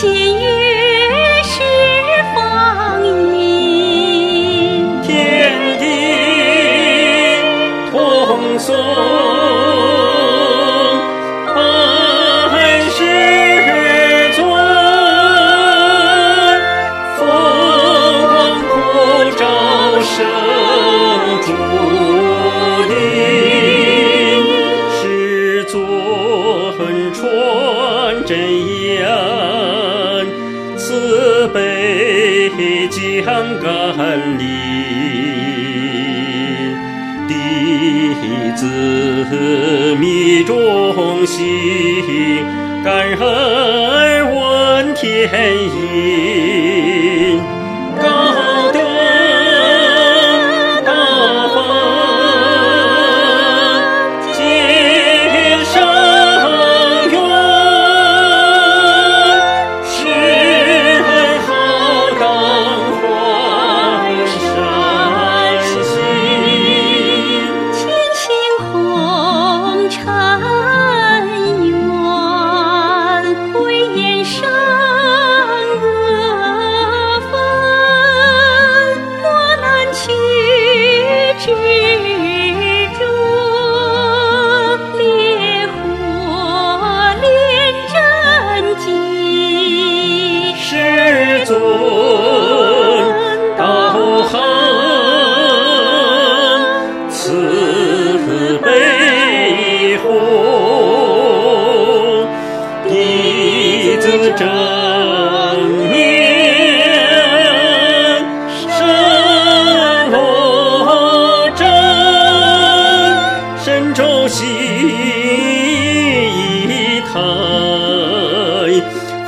[0.00, 0.39] 情。
[32.90, 33.22] 江
[33.60, 34.44] 干里，
[37.28, 37.32] 弟
[38.56, 41.44] 子迷忠心，
[42.84, 45.30] 感恩问天
[45.64, 46.29] 意。
[80.00, 80.08] 喜
[81.38, 82.49] 剧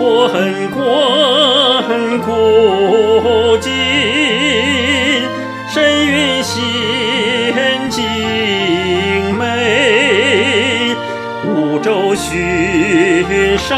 [0.00, 0.08] 滚
[0.70, 0.80] 滚
[2.22, 3.70] 古今，
[5.68, 6.56] 深云仙
[7.90, 8.02] 境
[9.36, 10.96] 美，
[11.44, 13.76] 五洲寻山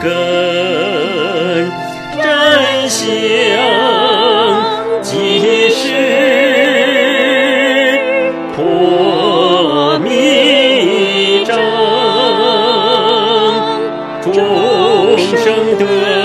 [0.00, 1.70] 根，
[2.22, 3.45] 真仙。
[15.78, 16.15] thương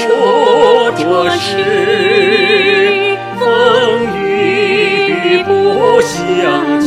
[0.00, 3.44] 说着是，风
[4.16, 6.79] 雨不相。